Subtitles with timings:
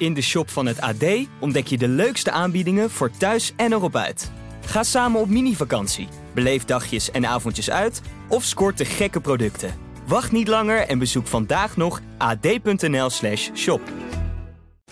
[0.00, 1.04] In de shop van het AD
[1.40, 4.30] ontdek je de leukste aanbiedingen voor thuis en erop uit.
[4.64, 9.74] Ga samen op mini-vakantie, beleef dagjes en avondjes uit of scoort de gekke producten.
[10.06, 13.80] Wacht niet langer en bezoek vandaag nog ad.nl/slash shop.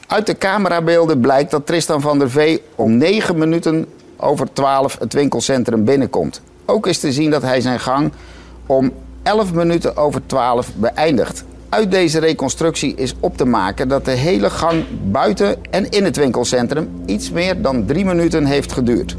[0.06, 3.86] Uit de camerabeelden blijkt dat Tristan van der Vee om 9 minuten
[4.16, 6.42] over 12 het winkelcentrum binnenkomt.
[6.64, 8.12] Ook is te zien dat hij zijn gang
[8.66, 11.44] om 11 minuten over 12 beëindigt.
[11.68, 16.16] Uit deze reconstructie is op te maken dat de hele gang buiten en in het
[16.16, 19.16] winkelcentrum iets meer dan 3 minuten heeft geduurd.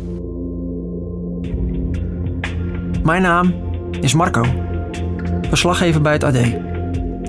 [3.03, 3.53] Mijn naam
[4.01, 4.45] is Marco,
[5.49, 6.35] verslaggever bij het AD.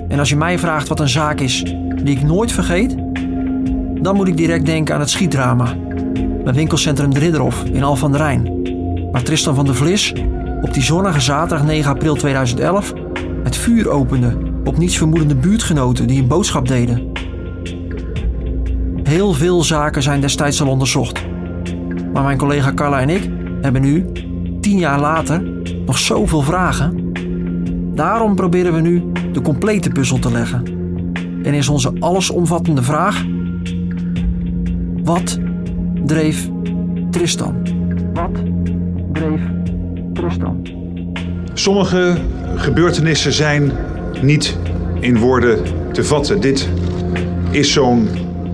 [0.07, 1.63] En als je mij vraagt wat een zaak is
[2.03, 2.95] die ik nooit vergeet,
[4.01, 5.75] dan moet ik direct denken aan het schietdrama
[6.43, 8.61] bij winkelcentrum De Ridderhof in Al van der Rijn,
[9.11, 10.13] waar Tristan van der Vlis
[10.61, 12.93] op die zonnige zaterdag 9 april 2011
[13.43, 17.11] het vuur opende op nietsvermoedende buurtgenoten die een boodschap deden.
[19.03, 21.23] Heel veel zaken zijn destijds al onderzocht.
[22.13, 23.29] Maar mijn collega Carla en ik
[23.61, 24.05] hebben nu,
[24.59, 25.43] tien jaar later,
[25.85, 27.11] nog zoveel vragen.
[27.95, 29.03] Daarom proberen we nu
[29.33, 30.63] de complete puzzel te leggen.
[31.43, 33.25] En is onze allesomvattende vraag:
[35.03, 35.39] wat
[36.05, 36.49] dreef
[37.09, 37.55] Tristan?
[38.13, 38.43] Wat
[39.13, 39.41] dreef
[40.13, 40.67] Tristan?
[41.53, 42.17] Sommige
[42.55, 43.71] gebeurtenissen zijn
[44.23, 44.57] niet
[44.99, 46.41] in woorden te vatten.
[46.41, 46.69] Dit
[47.51, 48.09] is zo'n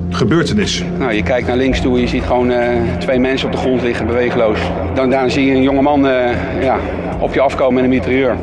[0.10, 0.84] gebeurtenis.
[0.98, 3.60] Nou, je kijkt naar links toe en je ziet gewoon uh, twee mensen op de
[3.60, 4.60] grond liggen, beweegloos.
[4.96, 6.80] Dan, daarna zie je een jonge man uh, ja,
[7.20, 8.38] op je afkomen met een mitrailleur.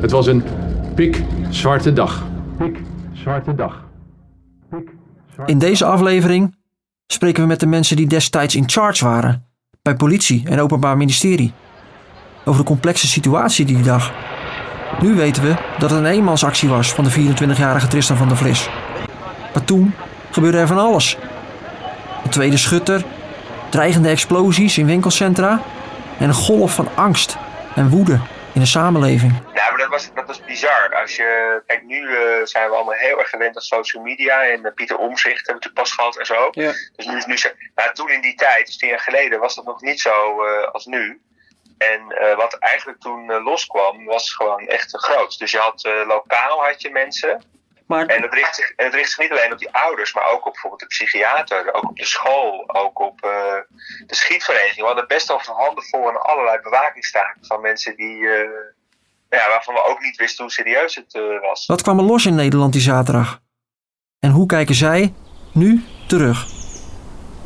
[0.00, 0.42] Het was een
[0.94, 2.26] pikzwarte dag.
[2.58, 3.88] Pikzwarte dag.
[5.46, 6.56] In deze aflevering
[7.06, 9.44] spreken we met de mensen die destijds in charge waren
[9.82, 11.52] bij politie en openbaar ministerie.
[12.44, 14.12] Over de complexe situatie die dag.
[14.98, 18.68] Nu weten we dat het een eenmansactie was van de 24-jarige Tristan van der Vlis.
[19.52, 19.94] Maar toen
[20.30, 21.16] gebeurde er van alles.
[22.24, 23.04] Een tweede schutter,
[23.68, 25.62] dreigende explosies in winkelcentra
[26.18, 27.36] en een golf van angst
[27.74, 28.20] en woede
[28.54, 29.32] in de samenleving.
[29.54, 31.00] Ja, maar dat was, dat was bizar.
[31.00, 34.42] Als je, kijk, nu uh, zijn we allemaal heel erg gewend aan social media.
[34.42, 36.48] En uh, Pieter Omzicht hebben we natuurlijk pas gehad en zo.
[36.50, 36.72] Ja.
[36.96, 37.36] Dus nu, nu,
[37.74, 40.68] maar toen in die tijd, dus tien jaar geleden, was dat nog niet zo uh,
[40.72, 41.20] als nu.
[41.88, 45.38] En uh, wat eigenlijk toen uh, loskwam, was gewoon echt groot.
[45.38, 47.42] Dus je had uh, lokaal had je mensen.
[47.86, 48.06] Maar...
[48.06, 50.52] En het richt, zich, het richt zich niet alleen op die ouders, maar ook op
[50.52, 54.80] bijvoorbeeld de psychiater, ook op de school, ook op de schietvereniging.
[54.80, 58.18] We hadden best wel handen vol en allerlei bewakingstaken van mensen die,
[59.28, 61.66] ja, waarvan we ook niet wisten hoe serieus het was.
[61.66, 63.40] Wat kwam er los in Nederland die zaterdag?
[64.18, 65.14] En hoe kijken zij
[65.52, 66.46] nu terug?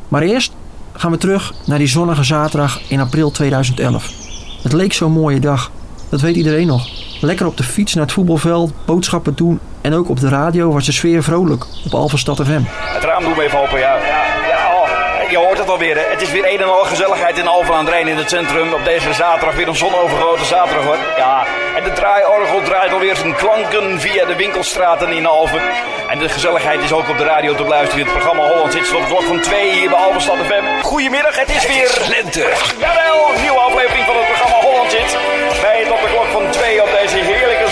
[0.09, 0.53] Maar eerst
[0.93, 4.24] gaan we terug naar die zonnige zaterdag in april 2011.
[4.65, 5.71] Het leek zo'n mooie dag.
[6.09, 6.87] Dat weet iedereen nog.
[7.21, 10.85] Lekker op de fiets naar het voetbalveld, boodschappen doen en ook op de radio was
[10.85, 12.61] de sfeer vrolijk op Alphenstad FM.
[12.65, 13.95] Het raam doen we even open, ja.
[13.95, 15.95] ja, ja oh, je hoort het alweer.
[15.95, 16.03] Hè.
[16.09, 18.73] Het is weer een en al gezelligheid in Alphen aan het Rijn in het centrum.
[18.73, 20.97] Op deze zaterdag weer een zonovergoten zaterdag hoor.
[21.17, 21.43] Ja,
[21.77, 25.61] en de draaiorgel draait alweer zijn klanken via de winkelstraten in Alphen.
[26.09, 28.03] En de gezelligheid is ook op de radio te beluisteren.
[28.03, 30.65] Het programma Holland zit tot de klok van 2 hier bij Alphenstad FM.
[30.81, 32.45] Goedemiddag, het is weer lente.
[32.79, 34.54] Jawel, nieuwe aflevering van het programma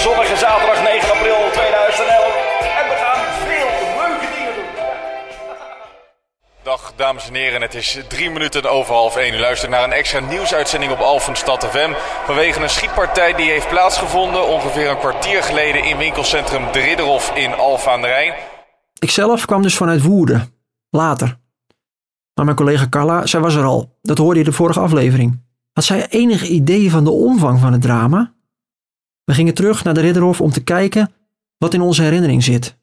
[0.03, 2.35] zonnige zaterdag 9 april 2011.
[2.79, 3.71] En we gaan veel
[4.01, 4.71] leuke dingen doen.
[6.63, 9.33] Dag dames en heren, het is drie minuten over half één.
[9.33, 11.91] U luistert naar een extra nieuwsuitzending op Alphenstad FM.
[12.25, 17.53] Vanwege een schietpartij die heeft plaatsgevonden ongeveer een kwartier geleden in winkelcentrum De Ridderhof in
[17.53, 18.33] Alphen aan de Rijn.
[18.99, 20.53] Ikzelf kwam dus vanuit Woerden.
[20.89, 21.39] Later.
[22.33, 23.97] Maar mijn collega Carla, zij was er al.
[24.01, 25.41] Dat hoorde je de vorige aflevering.
[25.73, 28.32] Had zij enig idee van de omvang van het drama?
[29.25, 31.13] We gingen terug naar de Ridderhof om te kijken
[31.57, 32.75] wat in onze herinnering zit.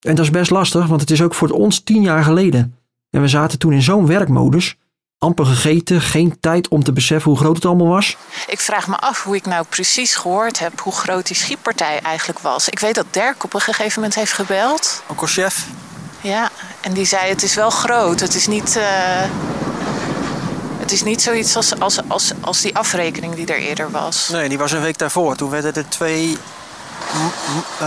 [0.00, 2.78] En dat is best lastig, want het is ook voor ons tien jaar geleden.
[3.10, 4.76] En we zaten toen in zo'n werkmodus.
[5.18, 8.16] Amper gegeten, geen tijd om te beseffen hoe groot het allemaal was.
[8.46, 12.38] Ik vraag me af hoe ik nou precies gehoord heb hoe groot die schietpartij eigenlijk
[12.38, 12.68] was.
[12.68, 15.02] Ik weet dat Dirk op een gegeven moment heeft gebeld.
[15.06, 15.66] Ook als chef.
[16.20, 16.50] Ja,
[16.80, 18.20] en die zei het is wel groot.
[18.20, 19.22] Het is niet, uh,
[20.86, 24.28] het is niet zoiets als, als, als, als die afrekening die er eerder was.
[24.28, 25.36] Nee, die was een week daarvoor.
[25.36, 26.38] Toen werden er twee,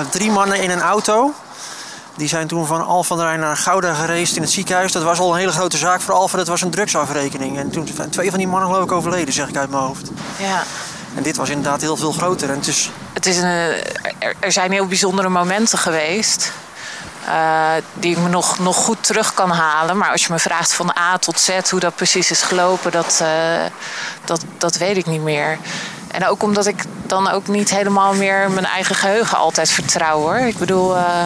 [0.10, 1.34] drie mannen in een auto.
[2.16, 4.92] Die zijn toen van Al van der Rijn naar Gouda gereisd in het ziekenhuis.
[4.92, 6.38] Dat was al een hele grote zaak voor Alfa.
[6.38, 7.58] Dat was een drugsafrekening.
[7.58, 10.12] En toen zijn twee van die mannen geloof ik overleden, zeg ik uit mijn hoofd.
[10.38, 10.64] Ja.
[11.16, 12.50] En dit was inderdaad heel veel groter.
[12.50, 12.92] En het is...
[13.14, 16.52] Het is een, er, er zijn heel bijzondere momenten geweest.
[17.28, 19.98] Uh, die ik me nog, nog goed terug kan halen.
[19.98, 23.20] Maar als je me vraagt van A tot Z hoe dat precies is gelopen, dat,
[23.22, 23.30] uh,
[24.26, 25.58] dat, dat weet ik niet meer.
[26.12, 30.38] En ook omdat ik dan ook niet helemaal meer mijn eigen geheugen altijd vertrouw hoor.
[30.38, 31.26] Ik bedoel, uh,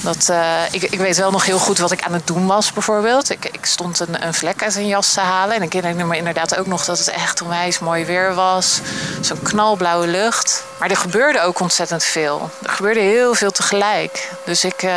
[0.00, 2.72] Dat, uh, ik, ik, weet wel nog heel goed wat ik aan het doen was,
[2.72, 3.30] bijvoorbeeld.
[3.30, 5.56] Ik, ik stond een, een, vlek uit een jas te halen.
[5.56, 8.80] En ik herinner me inderdaad ook nog dat het echt onwijs mooi weer was.
[9.20, 10.64] Zo'n knalblauwe lucht.
[10.78, 12.50] Maar er gebeurde ook ontzettend veel.
[12.62, 14.30] Er gebeurde heel veel tegelijk.
[14.44, 14.90] Dus ik, uh,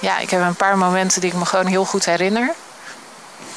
[0.00, 2.54] ja, ik heb een paar momenten die ik me gewoon heel goed herinner.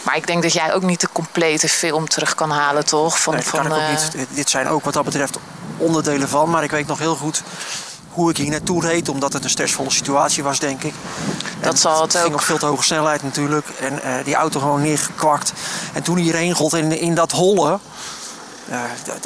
[0.02, 3.20] Maar ik denk dat jij ook niet de complete film terug kan halen, toch?
[3.20, 3.90] Van, nee, van, kan ik ook uh...
[3.90, 4.28] niet.
[4.30, 5.38] Dit zijn ook wat dat betreft
[5.78, 6.50] onderdelen van.
[6.50, 7.44] Maar ik weet nog heel goed
[8.12, 10.94] hoe ik hier naartoe reed, omdat het een stressvolle situatie was, denk ik.
[11.62, 12.40] Dat zal het, het ging ook.
[12.40, 13.68] op veel te hoge snelheid natuurlijk.
[13.80, 15.54] En uh, die auto gewoon neergekwakt.
[15.94, 17.80] En toen hierheen gold in, in dat holle.
[18.70, 18.82] Uh,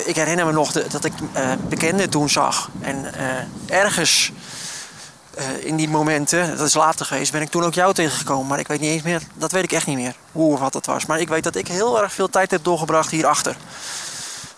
[0.05, 2.69] ik herinner me nog de, dat ik uh, bekenden toen zag.
[2.81, 3.13] En
[3.67, 4.31] ergens
[5.59, 8.47] in die momenten, dat is later geweest, ben ik toen ook jou tegengekomen.
[8.47, 10.73] Maar ik weet niet eens meer, dat weet ik echt niet meer, hoe of wat
[10.73, 11.05] dat was.
[11.05, 13.55] Maar ik weet dat ik heel erg veel tijd heb doorgebracht hierachter.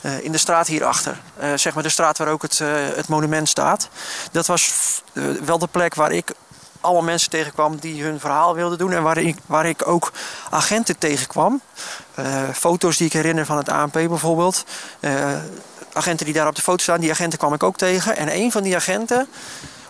[0.07, 1.17] Uh, in de straat hierachter.
[1.41, 3.89] Uh, zeg maar de straat waar ook het, uh, het monument staat.
[4.31, 4.73] Dat was
[5.45, 6.31] wel de plek waar ik
[6.81, 8.91] alle mensen tegenkwam die hun verhaal wilden doen.
[8.91, 10.11] En waar ik, waar ik ook
[10.49, 11.61] agenten tegenkwam.
[12.53, 14.65] foto's die ik herinner van het ANP bijvoorbeeld.
[15.93, 18.17] agenten die daar op de foto staan, die agenten kwam ik ook tegen.
[18.17, 19.27] En een van die agenten,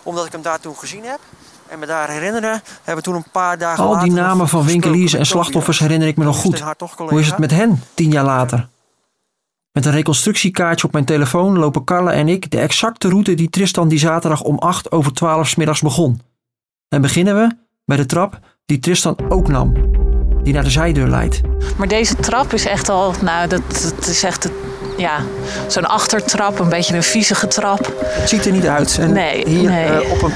[0.02, 1.18] omdat ik hem daar toen gezien heb,
[1.68, 5.26] en me daar herinneren, hebben toen een paar dagen Al die namen van winkeliers en
[5.26, 6.64] slachtoffers herinner ik me nog goed.
[6.96, 8.68] Hoe is het met hen tien jaar later?
[9.72, 13.88] Met een reconstructiekaartje op mijn telefoon lopen Carla en ik de exacte route die Tristan
[13.88, 16.20] die zaterdag om 8 over 12 middags begon.
[16.88, 19.72] En beginnen we bij de trap die Tristan ook nam,
[20.42, 21.40] die naar de zijdeur leidt.
[21.76, 24.50] Maar deze trap is echt al, nou, dat, dat is echt
[24.96, 25.22] ja,
[25.66, 27.92] zo'n achtertrap, een beetje een viezige trap.
[28.04, 28.98] Het ziet er niet uit.
[28.98, 30.04] En nee, hier nee.
[30.04, 30.32] Uh, op een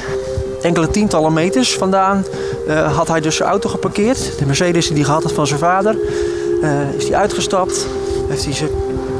[0.63, 2.25] enkele tientallen meters vandaan
[2.69, 4.39] uh, had hij dus zijn auto geparkeerd.
[4.39, 5.97] De Mercedes die hij gehad had van zijn vader.
[6.63, 7.87] Uh, is hij uitgestapt,
[8.29, 8.71] heeft hij zijn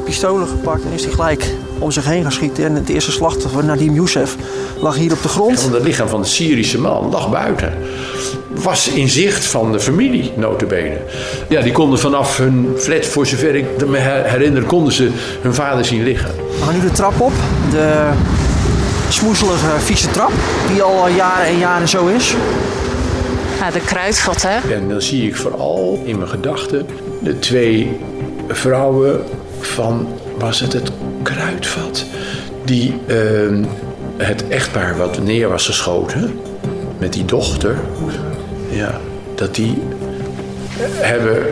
[0.03, 2.65] pistolen gepakt en is hij gelijk om zich heen gaan schieten.
[2.65, 4.35] En het eerste slachtoffer, Nadim Youssef,
[4.79, 5.69] lag hier op de grond.
[5.71, 7.73] Het lichaam van de Syrische man lag buiten.
[8.49, 10.97] Was in zicht van de familie, notabene.
[11.49, 15.09] Ja, die konden vanaf hun flat, voor zover ik me herinner, konden ze
[15.41, 16.31] hun vader zien liggen.
[16.59, 17.33] We gaan nu de trap op.
[17.71, 18.09] De
[19.09, 20.31] smoezelige, vieze trap,
[20.71, 22.35] die al jaren en jaren zo is.
[23.59, 24.73] Ja, de kruidvat, hè?
[24.73, 26.85] En dan zie ik vooral in mijn gedachten
[27.19, 27.97] de twee
[28.47, 29.21] vrouwen
[29.65, 30.07] van,
[30.37, 30.91] was het het
[31.23, 32.05] kruidvat,
[32.65, 33.65] die uh,
[34.17, 36.39] het echtpaar wat neer was geschoten,
[36.97, 37.75] met die dochter,
[38.69, 38.99] ja,
[39.35, 39.81] dat die
[40.89, 41.45] hebben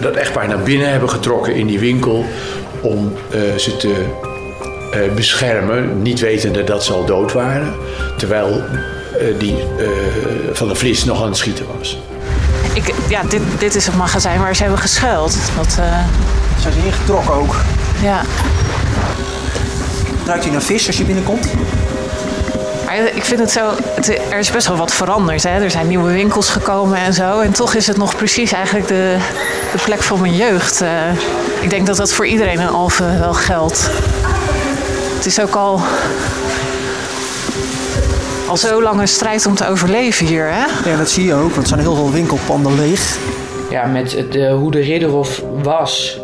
[0.00, 2.24] dat echtpaar naar binnen hebben getrokken in die winkel
[2.80, 4.04] om uh, ze te
[4.94, 7.74] uh, beschermen, niet wetende dat ze al dood waren,
[8.16, 8.62] terwijl
[9.38, 9.56] die
[10.52, 11.98] van de Vlis nog aan het schieten was.
[12.74, 15.36] Ik, ja, dit, dit is het magazijn waar ze hebben geschuild.
[16.72, 17.54] Zijn ze ingetrokken ook.
[18.02, 18.22] Ja.
[20.26, 21.48] Ruikt hij naar vis als je binnenkomt?
[22.84, 25.42] Maar ik vind het zo, het, er is best wel wat veranderd.
[25.42, 25.62] Hè?
[25.62, 27.40] Er zijn nieuwe winkels gekomen en zo.
[27.40, 29.16] En toch is het nog precies eigenlijk de,
[29.72, 30.82] de plek van mijn jeugd.
[30.82, 30.88] Uh,
[31.60, 33.90] ik denk dat dat voor iedereen in Alphen wel geldt.
[35.16, 35.80] Het is ook al,
[38.48, 40.48] al zo lang een strijd om te overleven hier.
[40.50, 40.90] Hè?
[40.90, 41.50] Ja, dat zie je ook.
[41.50, 43.18] Want er zijn heel veel winkelpanden leeg.
[43.70, 46.20] Ja, met het, uh, hoe de Ridderhof was.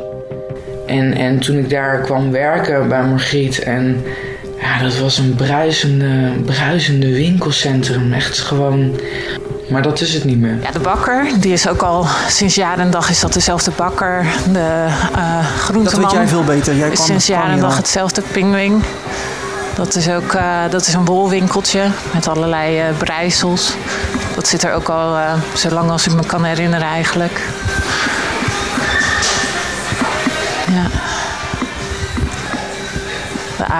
[0.99, 4.05] En, en toen ik daar kwam werken bij Margriet en
[4.61, 8.13] ja, dat was een bruisende, bruisende winkelcentrum.
[8.13, 9.01] Echt gewoon.
[9.69, 10.57] Maar dat is het niet meer.
[10.63, 14.27] Ja, de bakker, die is ook al sinds jaar en dag is dat dezelfde bakker.
[14.53, 14.87] De
[15.17, 16.03] uh, groenteman.
[16.03, 16.77] Dat weet jij veel beter.
[16.77, 18.83] Jij is sinds jaar en dag hetzelfde pingwing.
[19.75, 21.83] Dat is ook uh, dat is een wolwinkeltje
[22.13, 23.75] met allerlei uh, breisels.
[24.35, 27.41] Dat zit er ook al uh, zo lang als ik me kan herinneren eigenlijk.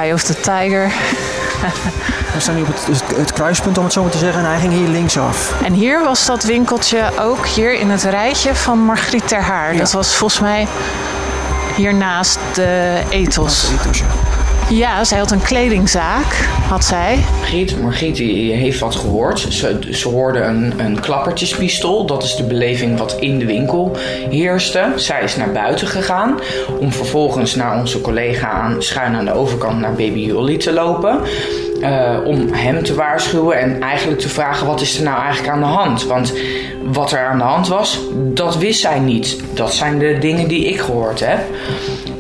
[0.03, 0.93] Eye of the Tiger.
[2.35, 4.59] We staan nu op het, het, kruispunt, om het zo maar te zeggen, en hij
[4.59, 5.63] ging hier linksaf.
[5.63, 9.73] En hier was dat winkeltje ook, hier in het rijtje van Margriet ter Haar.
[9.73, 9.79] Ja.
[9.79, 10.67] Dat was volgens mij
[11.77, 13.71] hiernaast de ethos.
[13.93, 14.34] Ja.
[14.69, 16.33] Ja, zij had een kledingzaak,
[16.69, 17.19] had zij.
[17.39, 19.39] Margriet, Margriet heeft wat gehoord.
[19.39, 22.07] Ze, ze hoorde een, een klappertjespistool.
[22.07, 23.97] Dat is de beleving wat in de winkel
[24.31, 24.93] heerste.
[24.97, 26.41] Zij is naar buiten gegaan
[26.81, 31.21] om vervolgens naar onze collega aan, schuin aan de overkant naar Baby Jolly te lopen.
[31.81, 35.61] Uh, om hem te waarschuwen en eigenlijk te vragen wat is er nou eigenlijk aan
[35.61, 36.05] de hand.
[36.05, 36.33] Want
[36.85, 39.37] wat er aan de hand was, dat wist zij niet.
[39.55, 41.39] Dat zijn de dingen die ik gehoord heb.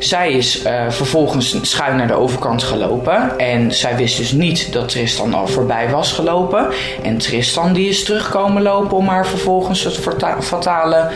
[0.04, 3.38] Zij is uh, vervolgens schuin naar de overkant gelopen.
[3.38, 6.66] En zij wist dus niet dat Tristan al voorbij was gelopen.
[7.02, 9.98] En Tristan die is terugkomen lopen om haar vervolgens het
[10.40, 11.10] fatale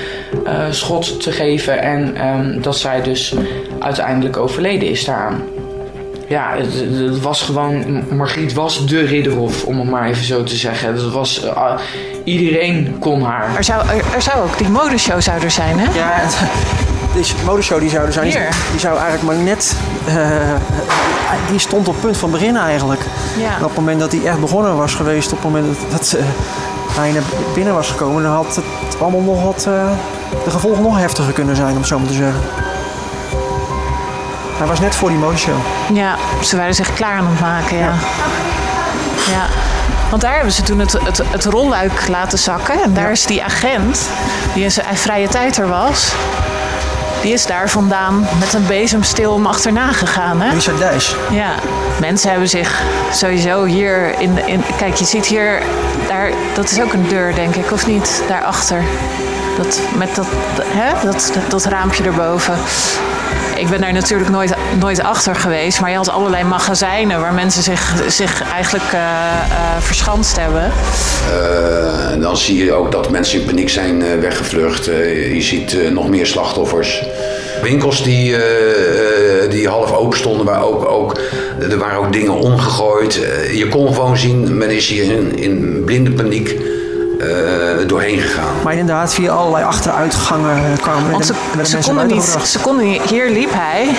[0.47, 1.83] uh, schot te geven.
[1.83, 3.35] En um, dat zij dus
[3.79, 5.43] uiteindelijk overleden is daaraan.
[6.29, 8.05] ja, het, het, was gewoon.
[8.11, 10.93] Margriet was de Ridderhof, om het maar even zo te zeggen.
[10.93, 11.73] Het was, uh,
[12.25, 13.57] iedereen kon haar.
[13.57, 15.99] Er zou, er, er, zou ook die modeshow zou er zijn, hè?
[15.99, 16.39] Ja, het,
[17.13, 18.31] deze modeshow die zou er zijn.
[18.71, 19.77] Die zou eigenlijk maar net.
[20.09, 20.15] Uh,
[21.51, 23.01] die stond op punt van begin eigenlijk.
[23.39, 23.57] Ja.
[23.57, 26.17] En op het moment dat hij echt begonnen was geweest, op het moment dat, dat
[26.17, 26.25] uh,
[26.97, 27.23] hij naar
[27.55, 29.63] binnen was gekomen, dan had het allemaal nog wat.
[30.45, 32.41] de gevolgen nog heftiger kunnen zijn, om het zo maar te zeggen.
[34.59, 35.57] Hij was net voor die modeshow.
[35.93, 37.93] Ja, ze waren zich klaar aan het maken, ja.
[39.31, 39.47] ja.
[40.11, 42.83] Want daar hebben ze toen het, het, het rolluik laten zakken.
[42.83, 44.09] En daar is die agent,
[44.55, 46.13] die in zijn vrije tijd er was...
[47.23, 50.41] Die is daar vandaan met een bezemstil om achterna gegaan.
[50.41, 50.53] Hè?
[50.55, 51.15] Richard Dijs.
[51.31, 51.55] Ja.
[52.01, 52.83] Mensen hebben zich
[53.13, 54.63] sowieso hier in, in...
[54.77, 55.63] Kijk, je ziet hier...
[56.09, 58.23] Daar, dat is ook een deur, denk ik, of niet?
[58.29, 58.83] Daarachter.
[59.57, 60.27] Dat, met dat,
[60.65, 60.93] hè?
[61.11, 62.59] Dat, dat, dat raampje erboven
[63.59, 65.81] ik ben daar natuurlijk nooit, nooit achter geweest.
[65.81, 70.73] Maar je had allerlei magazijnen waar mensen zich, zich eigenlijk uh, uh, verschanst hebben.
[71.31, 74.85] Uh, dan zie je ook dat mensen in paniek zijn weggevlucht.
[74.85, 77.05] je ziet nog meer slachtoffers.
[77.63, 78.37] Winkels die,
[79.51, 81.21] die half open stonden, waar ook, ook,
[81.71, 83.15] er waren ook dingen omgegooid.
[83.55, 86.57] je kon gewoon zien, men is hier in, in blinde paniek
[87.87, 88.55] doorheen gegaan.
[88.65, 93.03] Maar inderdaad, via allerlei achteruitgangen kwamen Want ze, de, ze, konden niet, ze konden niet,
[93.03, 93.95] hier liep hij.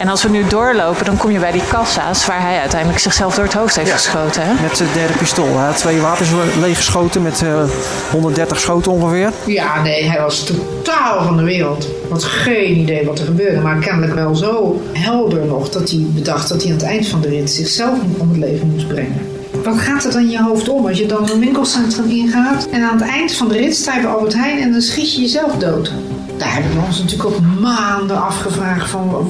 [0.00, 3.34] En als we nu doorlopen, dan kom je bij die kassa's waar hij uiteindelijk zichzelf
[3.34, 4.42] door het hoofd heeft geschoten.
[4.42, 4.62] Hè?
[4.62, 5.56] Met zijn derde pistool.
[5.56, 6.30] Hij had twee wapens
[6.60, 7.62] leeggeschoten met uh,
[8.10, 9.32] 130 schoten ongeveer.
[9.46, 11.88] Ja, nee, hij was totaal van de wereld.
[12.10, 16.48] Had geen idee wat er gebeurde, maar kennelijk wel zo helder nog dat hij bedacht
[16.48, 19.39] dat hij aan het eind van de rit zichzelf om het leven moest brengen.
[19.64, 22.82] Wat gaat er dan in je hoofd om als je dan een winkelcentrum ingaat en
[22.82, 25.20] aan het eind van de rit sta je bij Albert Heijn en dan schiet je
[25.20, 25.92] jezelf dood?
[26.36, 29.28] Daar hebben we ons natuurlijk ook maanden afgevraagd van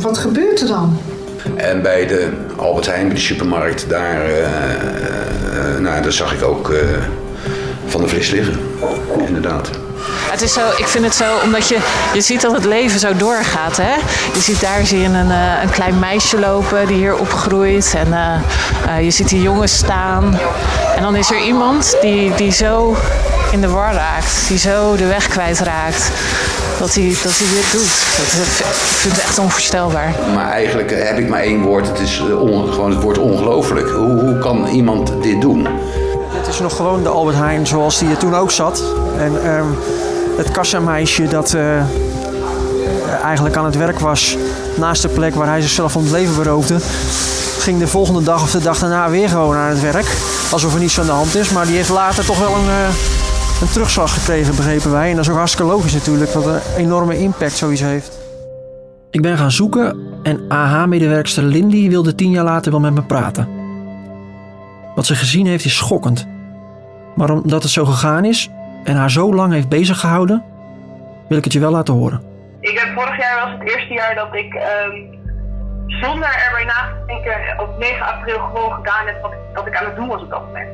[0.00, 0.98] wat, gebeurt er dan?
[1.56, 6.42] En bij de Albert Heijn, bij de supermarkt, daar, uh, uh, nou, daar zag ik
[6.42, 6.74] ook
[7.86, 8.56] van de vlees liggen.
[9.26, 9.70] Inderdaad.
[10.30, 11.78] Het is zo, ik vind het zo, omdat je,
[12.14, 13.76] je ziet dat het leven zo doorgaat.
[13.76, 13.94] Hè?
[14.34, 15.30] Je ziet daar zie je een,
[15.62, 17.94] een klein meisje lopen die hier opgroeit.
[17.96, 20.38] En uh, uh, je ziet die jongens staan.
[20.96, 22.96] En dan is er iemand die, die zo
[23.50, 24.48] in de war raakt.
[24.48, 26.10] Die zo de weg kwijtraakt.
[26.78, 28.16] Dat hij, dat hij dit doet.
[28.16, 30.14] Dat, ik vind het echt onvoorstelbaar.
[30.34, 31.88] Maar eigenlijk heb ik maar één woord.
[31.88, 33.90] Het is on, gewoon het woord ongelooflijk.
[33.90, 35.68] Hoe, hoe kan iemand dit doen?
[36.52, 38.84] Is nog gewoon de Albert Heijn zoals die er toen ook zat.
[39.18, 39.76] En um,
[40.36, 41.62] het kassameisje dat uh,
[43.22, 44.36] eigenlijk aan het werk was
[44.76, 46.78] naast de plek waar hij zichzelf van het leven beroofde,
[47.58, 50.16] ging de volgende dag of de dag daarna weer gewoon aan het werk.
[50.52, 51.50] Alsof er niets aan de hand is.
[51.50, 52.88] Maar die heeft later toch wel een, uh,
[53.60, 55.08] een terugslag gekregen, begrepen wij.
[55.08, 58.10] En dat is ook hartstikke logisch natuurlijk, wat een enorme impact zoiets heeft.
[59.10, 63.48] Ik ben gaan zoeken en AH-medewerkster Lindy wilde tien jaar later wel met me praten.
[64.94, 66.26] Wat ze gezien heeft is schokkend.
[67.14, 68.50] Maar omdat het zo gegaan is,
[68.84, 70.44] en haar zo lang heeft bezig gehouden,
[71.28, 72.22] wil ik het je wel laten horen.
[72.60, 75.20] Ik heb vorig jaar was het eerste jaar dat ik um,
[75.86, 79.76] zonder erbij na te denken op 9 april gewoon gedaan heb wat ik, wat ik
[79.76, 80.68] aan het doen was op dat moment.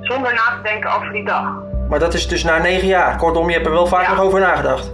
[0.00, 1.44] Zonder na te denken over die dag.
[1.88, 3.16] Maar dat is dus na negen jaar.
[3.16, 4.92] Kortom, je hebt er wel vaak nog over nagedacht.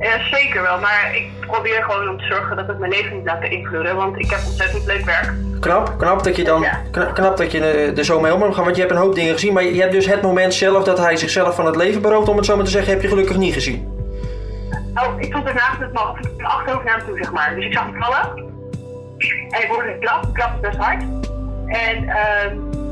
[0.00, 0.80] Ja, zeker wel.
[0.80, 3.96] Maar ik probeer gewoon om te zorgen dat het mijn leven niet laat beïnvloeden.
[3.96, 5.32] Want ik heb ontzettend leuk werk.
[5.60, 8.64] Knap, knap dat je dan knap dat je er zo mee om gaat.
[8.64, 9.52] Want je hebt een hoop dingen gezien.
[9.52, 12.36] Maar je hebt dus het moment zelf dat hij zichzelf van het leven berooft, om
[12.36, 13.98] het zo maar te zeggen, heb je gelukkig niet gezien.
[14.94, 16.06] Oh, ik stond ernaast met mijn
[16.42, 17.54] achterhoofd naar hem toe, zeg maar.
[17.54, 18.48] Dus ik zag hem vallen.
[19.50, 21.02] En ik hoorde een klap, klap best hard.
[21.66, 22.14] En uh,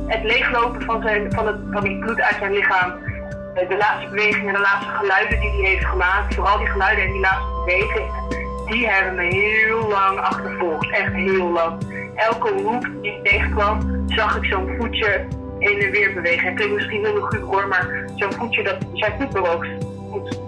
[0.06, 2.92] het leeglopen van, zijn, van, het, van die bloed uit zijn lichaam
[3.68, 7.20] de laatste bewegingen, de laatste geluiden die hij heeft gemaakt, vooral die geluiden en die
[7.20, 8.10] laatste bewegingen,
[8.66, 10.90] die hebben me heel lang achtervolgd.
[10.90, 11.72] Echt heel lang.
[12.14, 15.24] Elke hoek die ik tegenkwam, zag ik zo'n voetje
[15.58, 16.46] heen en weer bewegen.
[16.46, 19.66] Het klinkt misschien heel goed hoor, maar zo'n voetje dat zijn voet bewoog.
[20.10, 20.40] Goed.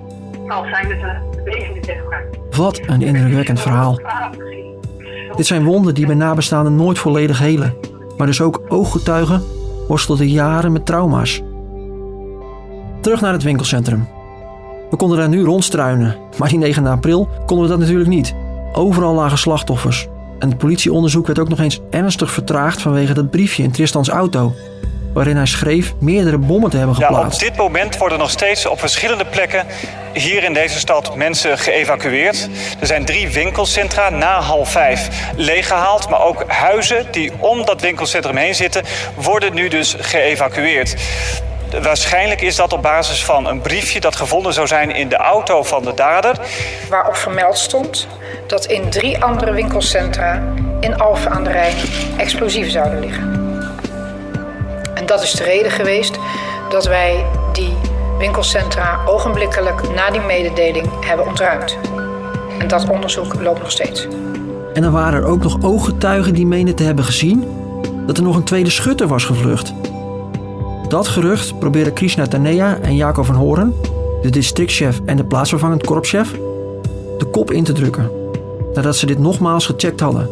[0.48, 2.24] Als zijn het een bewegingen zeg maar.
[2.50, 4.00] Wat een indrukwekkend verhaal.
[5.36, 7.74] Dit zijn wonden die bij nabestaanden nooit volledig helen.
[8.16, 9.42] Maar dus ook ooggetuigen
[9.88, 11.42] worstelden jaren met trauma's.
[13.00, 14.08] Terug naar het winkelcentrum.
[14.90, 18.34] We konden daar nu rondstruinen, maar die 9 april konden we dat natuurlijk niet.
[18.72, 20.08] Overal lagen slachtoffers.
[20.38, 24.54] En het politieonderzoek werd ook nog eens ernstig vertraagd vanwege dat briefje in Tristans auto.
[25.12, 27.40] Waarin hij schreef meerdere bommen te hebben geplaatst.
[27.40, 29.66] Ja, op dit moment worden nog steeds op verschillende plekken
[30.12, 32.48] hier in deze stad mensen geëvacueerd.
[32.80, 36.08] Er zijn drie winkelcentra na half vijf leeggehaald.
[36.08, 38.82] Maar ook huizen die om dat winkelcentrum heen zitten,
[39.14, 40.96] worden nu dus geëvacueerd.
[41.82, 45.62] Waarschijnlijk is dat op basis van een briefje dat gevonden zou zijn in de auto
[45.62, 46.36] van de dader.
[46.88, 48.06] Waarop vermeld stond
[48.46, 50.42] dat in drie andere winkelcentra
[50.80, 51.76] in Alphen aan de Rijn
[52.16, 53.38] explosieven zouden liggen.
[54.94, 56.18] En dat is de reden geweest
[56.70, 57.76] dat wij die
[58.18, 61.78] winkelcentra ogenblikkelijk na die mededeling hebben ontruimd.
[62.58, 64.06] En dat onderzoek loopt nog steeds.
[64.74, 67.44] En dan waren er ook nog ooggetuigen die menen te hebben gezien
[68.06, 69.72] dat er nog een tweede schutter was gevlucht.
[70.90, 73.74] Dat gerucht probeerden Krishna Tanea en Jacob van Horen,
[74.22, 76.32] de districtchef en de plaatsvervangend korpschef,
[77.18, 78.10] de kop in te drukken.
[78.74, 80.28] Nadat ze dit nogmaals gecheckt hadden.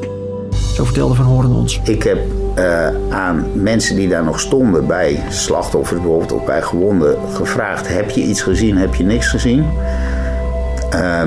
[0.75, 1.81] Zo vertelde Van Horen ons.
[1.85, 2.19] Ik heb
[2.57, 8.11] uh, aan mensen die daar nog stonden, bij slachtoffers bijvoorbeeld of bij gewonden, gevraagd: heb
[8.11, 9.67] je iets gezien, heb je niks gezien?
[10.95, 11.23] Uh,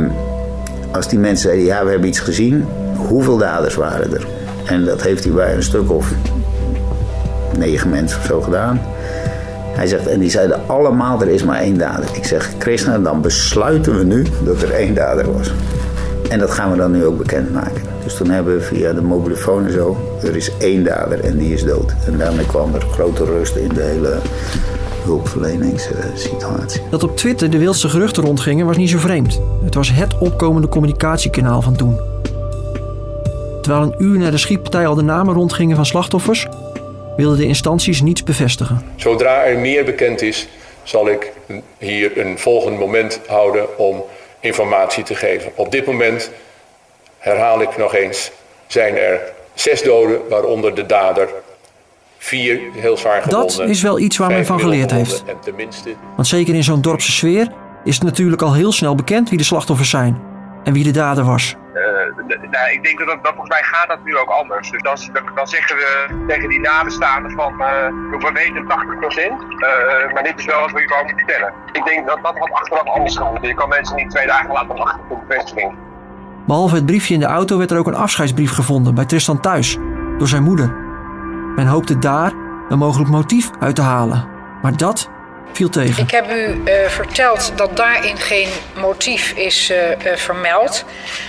[0.91, 4.27] als die mensen zeiden: ja, we hebben iets gezien, hoeveel daders waren er?
[4.65, 6.13] En dat heeft hij bij een stuk of
[7.57, 8.81] negen mensen of zo gedaan.
[9.71, 12.05] Hij zegt, en die zeiden allemaal, er is maar één dader.
[12.13, 15.51] Ik zeg, Krishna, dan besluiten we nu dat er één dader was.
[16.29, 17.81] En dat gaan we dan nu ook bekendmaken.
[18.03, 21.53] Dus toen hebben we via de mobielefoon en zo, er is één dader en die
[21.53, 21.93] is dood.
[22.05, 24.17] En daarmee kwam er grote rust in de hele
[25.03, 26.81] hulpverleningssituatie.
[26.89, 29.41] Dat op Twitter de wildste geruchten rondgingen was niet zo vreemd.
[29.63, 31.99] Het was het opkomende communicatiekanaal van toen.
[33.61, 36.47] Terwijl een uur na de schietpartij al de namen rondgingen van slachtoffers,
[37.21, 38.81] wilden de instanties niets bevestigen.
[38.95, 40.47] Zodra er meer bekend is,
[40.83, 41.31] zal ik
[41.77, 44.03] hier een volgend moment houden om
[44.39, 45.51] informatie te geven.
[45.55, 46.31] Op dit moment,
[47.17, 48.31] herhaal ik nog eens,
[48.67, 49.21] zijn er
[49.53, 51.29] zes doden, waaronder de dader.
[52.17, 53.57] Vier heel zwaar gewonden.
[53.57, 55.23] Dat is wel iets waar men van geleerd heeft.
[56.15, 57.51] Want zeker in zo'n dorpse sfeer
[57.83, 60.21] is het natuurlijk al heel snel bekend wie de slachtoffers zijn
[60.63, 61.55] en wie de dader was.
[62.51, 64.72] Nou, ik denk dat, dat, volgens mij gaat dat nu ook anders.
[64.72, 64.98] Dus dan,
[65.36, 67.67] dan zeggen we tegen die nabestaanden van uh,
[68.10, 71.53] we weten 80%, uh, maar dit is wel wat we je komen vertellen.
[71.72, 73.38] Ik denk dat dat wat achteraf anders gaat.
[73.41, 75.74] Je kan mensen niet twee dagen laten wachten op de bevestiging.
[76.48, 79.77] Behalve het briefje in de auto werd er ook een afscheidsbrief gevonden bij Tristan thuis,
[80.17, 80.75] door zijn moeder.
[81.55, 82.31] Men hoopte daar
[82.70, 84.27] een mogelijk motief uit te halen.
[84.62, 85.10] Maar dat
[85.53, 86.03] viel tegen.
[86.03, 90.86] Ik heb u uh, verteld dat daarin geen motief is uh, uh, vermeld.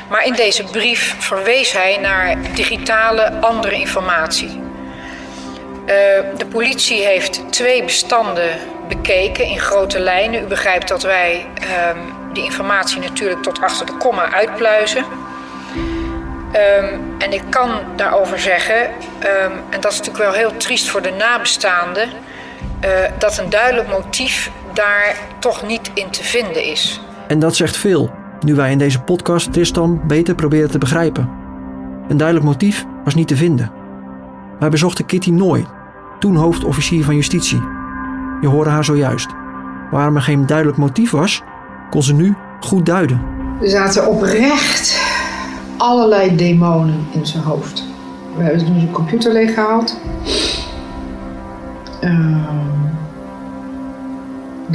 [0.08, 4.60] Maar in deze brief verwees hij naar digitale andere informatie.
[6.36, 8.50] de politie heeft twee bestanden
[8.88, 10.42] bekeken in grote lijnen.
[10.42, 11.98] U begrijpt dat wij ehm,
[12.32, 15.04] die informatie natuurlijk tot achter de komma uitpluizen.
[16.54, 21.02] Um, en ik kan daarover zeggen, um, en dat is natuurlijk wel heel triest voor
[21.02, 22.10] de nabestaanden,
[22.84, 27.00] uh, dat een duidelijk motief daar toch niet in te vinden is.
[27.28, 31.30] En dat zegt veel, nu wij in deze podcast Tristan beter proberen te begrijpen.
[32.08, 33.72] Een duidelijk motief was niet te vinden.
[34.58, 35.66] Wij bezochten Kitty Nooy,
[36.18, 37.62] toen hoofdofficier van justitie.
[38.40, 39.28] Je hoorde haar zojuist.
[39.90, 41.42] Waarom er geen duidelijk motief was,
[41.90, 43.22] kon ze nu goed duiden.
[43.60, 45.00] Er zaten oprecht
[45.76, 47.84] allerlei demonen in zijn hoofd.
[48.36, 50.00] We hebben toen zijn computer leeggehaald.
[52.04, 52.36] Uh,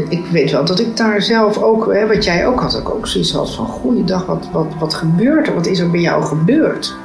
[0.10, 3.08] ik weet wel dat ik daar zelf ook, hè, wat jij ook had, ik ook
[3.08, 5.54] zoiets had van: Goeiedag, wat, wat, wat gebeurt er?
[5.54, 6.96] Wat is er bij jou gebeurd?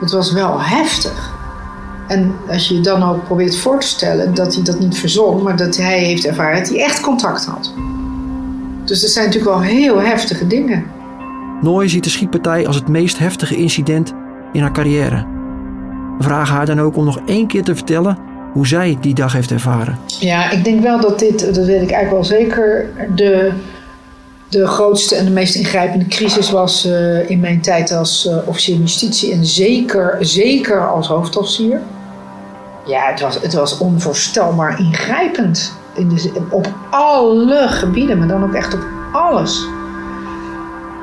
[0.00, 1.36] Het was wel heftig.
[2.08, 5.42] En als je je dan ook probeert voor te stellen dat hij dat niet verzon,
[5.42, 7.72] maar dat hij heeft ervaren dat hij echt contact had.
[8.84, 10.84] Dus dat zijn natuurlijk wel heel heftige dingen.
[11.60, 14.12] Nooy ziet de schietpartij als het meest heftige incident
[14.52, 15.26] in haar carrière.
[16.18, 18.18] We vragen haar dan ook om nog één keer te vertellen
[18.52, 19.98] hoe zij die dag heeft ervaren.
[20.20, 23.52] Ja, ik denk wel dat dit, dat weet ik eigenlijk wel zeker, de,
[24.48, 28.76] de grootste en de meest ingrijpende crisis was uh, in mijn tijd als uh, officier
[28.76, 31.80] justitie en zeker, zeker als hoofdofficier.
[32.86, 35.72] Ja, het was, het was onvoorstelbaar ingrijpend.
[35.94, 39.66] In de, op alle gebieden, maar dan ook echt op alles.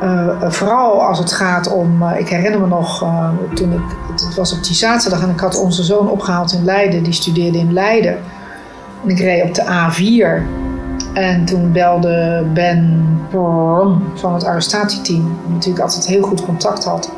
[0.04, 3.06] Uh, vooral als het gaat om, uh, ik herinner me nog,
[3.54, 3.82] toen ik,
[4.12, 7.58] het was op die zaterdag en ik had onze zoon opgehaald in Leiden, die studeerde
[7.58, 8.18] in Leiden.
[9.04, 10.44] En ik reed op de A4
[11.14, 13.04] en toen belde Ben
[14.16, 17.12] van het arrestatieteam, die natuurlijk altijd heel goed contact had.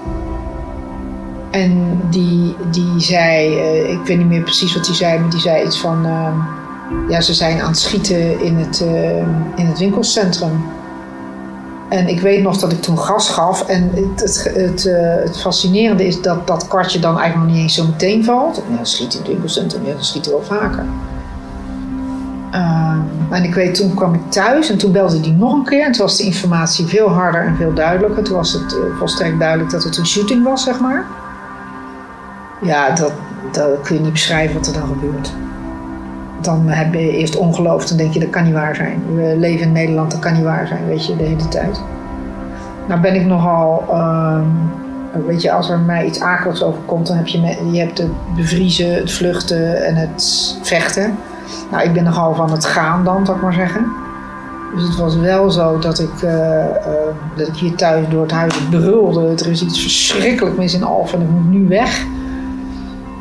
[1.52, 3.56] En die, die zei,
[3.92, 6.08] ik weet niet meer precies wat hij zei, maar die zei iets van,
[7.10, 8.80] ja ze zijn aan het schieten in het,
[9.56, 10.76] in het winkelcentrum.
[11.90, 13.68] En ik weet nog dat ik toen gas gaf.
[13.68, 17.76] En het, het, uh, het fascinerende is dat dat kwartje dan eigenlijk nog niet eens
[17.76, 18.62] zo meteen valt.
[18.78, 20.86] Ja, schiet in het winkelcentrum, ja, dat schiet er wel vaker.
[22.54, 22.96] Uh,
[23.30, 25.86] en ik weet, toen kwam ik thuis en toen belde die nog een keer.
[25.86, 28.24] En toen was de informatie veel harder en veel duidelijker.
[28.24, 31.06] Toen was het uh, volstrekt duidelijk dat het een shooting was, zeg maar.
[32.62, 33.12] Ja, dat,
[33.52, 35.34] dat kun je niet beschrijven wat er dan gebeurt
[36.42, 39.02] dan heb je eerst ongeloof, dan denk je dat kan niet waar zijn.
[39.16, 41.82] We leven in Nederland, dat kan niet waar zijn, weet je, de hele tijd.
[42.88, 44.40] Nou ben ik nogal uh,
[45.26, 47.40] weet je, als er mij iets akeligs overkomt, dan heb je,
[47.72, 51.18] je hebt het bevriezen, het vluchten en het vechten.
[51.72, 53.86] Nou, ik ben nogal van het gaan dan, zal ik maar zeggen.
[54.76, 56.66] Dus het was wel zo dat ik, uh, uh,
[57.36, 59.30] dat ik hier thuis door het huis brulde.
[59.30, 62.06] Er is iets verschrikkelijk mis in Alphen en ik moet nu weg.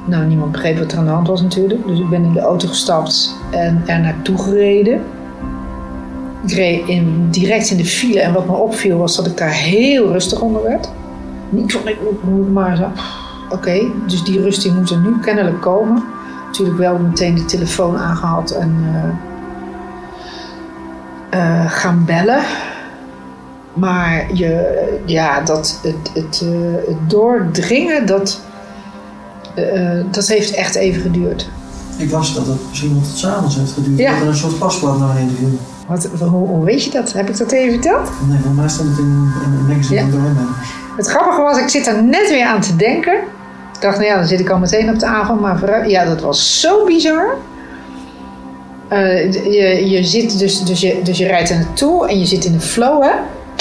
[0.06, 1.86] Nou, niemand begreep wat er aan de hand was natuurlijk.
[1.86, 5.00] Dus ik ben in de auto gestapt en er naartoe gereden.
[6.46, 9.52] Ik reed in, direct in de file en wat me opviel was dat ik daar
[9.52, 10.90] heel rustig onder werd.
[11.48, 12.90] Niet van ik moet maar zo.
[13.50, 16.04] Oké, dus die rust die moet er nu kennelijk komen.
[16.46, 18.76] Natuurlijk wel meteen de telefoon aangehad en
[21.32, 22.42] uh, uh, gaan bellen.
[23.72, 26.40] Maar je, ja, dat, het, het,
[26.86, 28.40] het doordringen, dat,
[30.10, 31.48] dat heeft echt even geduurd.
[31.96, 33.98] Ik las dat het misschien nog tot s'avonds heeft geduurd.
[33.98, 34.12] Ja.
[34.12, 35.58] Dat er een soort paspoort naar beneden viel.
[35.86, 37.12] Wat, hoe, hoe, weet je dat?
[37.12, 38.10] Heb ik dat even verteld?
[38.28, 40.10] Nee, voor mij stond het in, in een magazine ja.
[40.10, 40.20] door
[40.96, 43.14] Het grappige was, ik zit er net weer aan te denken.
[43.74, 45.40] Ik dacht, nou ja, dan zit ik al meteen op de avond.
[45.40, 47.34] Maar vooruit, ja, dat was zo bizar.
[48.92, 52.44] Uh, je, je zit dus, dus, je, dus je rijdt er naartoe en je zit
[52.44, 53.12] in de flow, hè?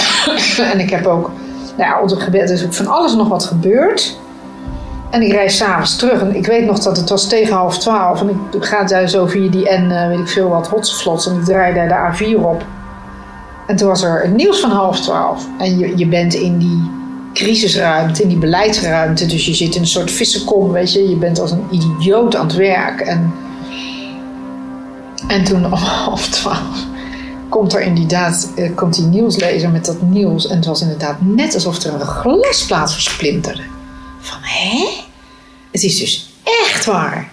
[0.72, 1.32] en ik heb ook,
[1.78, 4.20] nou ja, onder gebed is ook van alles nog wat gebeurd.
[5.10, 8.22] En ik rijd s'avonds terug en ik weet nog dat het was tegen half twaalf.
[8.22, 11.28] En ik ga daar zo via die N, uh, weet ik veel wat, hotsvlots.
[11.28, 12.66] En ik draai daar de A4 op.
[13.68, 15.48] En toen was er het nieuws van half twaalf.
[15.58, 16.90] En je, je bent in die
[17.34, 19.26] crisisruimte, in die beleidsruimte.
[19.26, 21.10] Dus je zit in een soort vissenkom, weet je.
[21.10, 23.00] Je bent als een idioot aan het werk.
[23.00, 23.34] En,
[25.28, 25.74] en toen om
[26.06, 26.86] half twaalf
[27.50, 30.48] komt er inderdaad uh, komt die nieuwslezer met dat nieuws.
[30.48, 33.62] En het was inderdaad net alsof er een glasplaat versplinterde.
[34.26, 34.88] Van, hè?
[35.72, 37.32] Het is dus echt waar.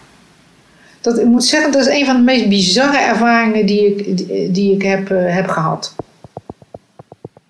[1.00, 4.50] Dat, ik moet zeggen, dat is een van de meest bizarre ervaringen die ik, die,
[4.50, 5.94] die ik heb, uh, heb gehad.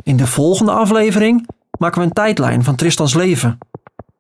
[0.03, 3.59] In de volgende aflevering maken we een tijdlijn van Tristans leven.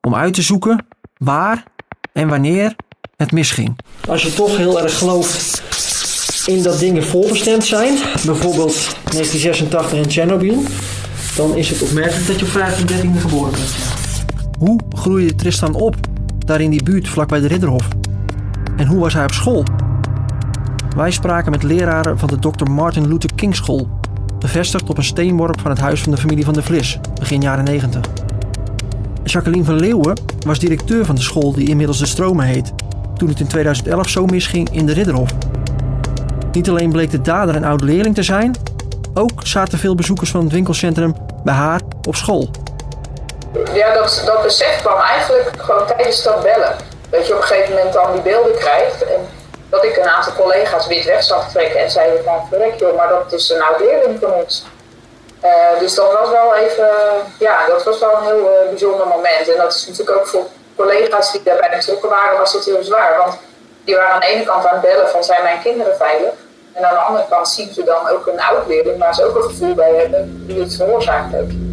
[0.00, 1.64] Om uit te zoeken waar
[2.12, 2.76] en wanneer
[3.16, 3.76] het misging.
[4.08, 5.62] Als je toch heel erg gelooft
[6.46, 10.62] in dat dingen voorbestemd zijn, bijvoorbeeld 1986 en Chernobyl,
[11.36, 13.91] dan is het opmerkelijk dat je op 15 13 geboren bent.
[14.62, 15.96] Hoe groeide Tristan op,
[16.38, 17.88] daar in die buurt vlakbij de Ridderhof?
[18.76, 19.64] En hoe was hij op school?
[20.96, 22.70] Wij spraken met leraren van de Dr.
[22.70, 23.88] Martin Luther King School,
[24.38, 27.64] bevestigd op een steenworp van het huis van de familie van de Vlis, begin jaren
[27.64, 28.00] 90.
[29.24, 32.72] Jacqueline van Leeuwen was directeur van de school die inmiddels de Stromen heet,
[33.16, 35.34] toen het in 2011 zo misging in de Ridderhof.
[36.52, 38.56] Niet alleen bleek de dader een oude leerling te zijn,
[39.14, 42.50] ook zaten veel bezoekers van het winkelcentrum bij haar op school.
[43.72, 46.76] Ja, dat, dat besef kwam eigenlijk gewoon tijdens dat bellen.
[47.10, 49.04] Dat je op een gegeven moment dan die beelden krijgt.
[49.04, 49.28] En
[49.70, 53.08] dat ik een aantal collega's wit weg zag trekken en zeiden, nou verrek joh, maar
[53.08, 54.64] dat is een oud leerling van ons.
[55.44, 56.88] Uh, dus dat was wel even,
[57.38, 59.48] ja, dat was wel een heel uh, bijzonder moment.
[59.52, 63.18] En dat is natuurlijk ook voor collega's die daarbij betrokken waren, was het heel zwaar.
[63.18, 63.38] Want
[63.84, 66.32] die waren aan de ene kant aan het bellen van zijn mijn kinderen veilig.
[66.72, 69.36] En aan de andere kant zien ze dan ook een oud leerling waar ze ook
[69.36, 71.71] een gevoel bij hebben die het veroorzaakt heeft.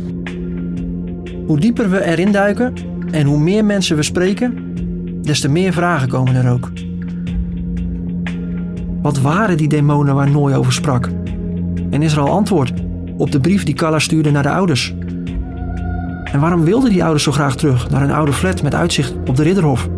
[1.49, 2.73] Hoe dieper we erin duiken
[3.11, 4.73] en hoe meer mensen we spreken,
[5.21, 6.71] des te meer vragen komen er ook.
[9.01, 11.09] Wat waren die demonen waar Nooi over sprak?
[11.89, 12.73] En is er al antwoord
[13.17, 14.95] op de brief die Kalla stuurde naar de ouders?
[16.23, 19.35] En waarom wilden die ouders zo graag terug naar een oude flat met uitzicht op
[19.35, 19.89] de Ridderhof?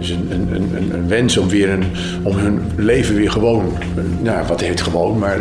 [0.00, 1.84] Een, een, een, een wens om, weer een,
[2.22, 3.64] om hun leven weer gewoon,
[4.22, 5.38] nou wat heet gewoon, maar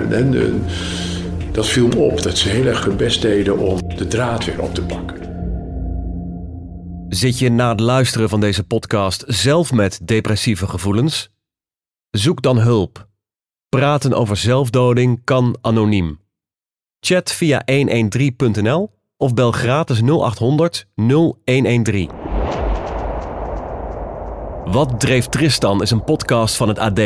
[1.52, 2.22] dat viel me op.
[2.22, 5.23] Dat ze heel erg hun best deden om de draad weer op te pakken.
[7.14, 11.30] Zit je na het luisteren van deze podcast zelf met depressieve gevoelens?
[12.10, 13.08] Zoek dan hulp.
[13.70, 16.20] Praten over zelfdoding kan anoniem.
[17.00, 22.10] Chat via 113.nl of bel gratis 0800 0113.
[24.66, 27.02] Wat dreef Tristan is een podcast van het AD.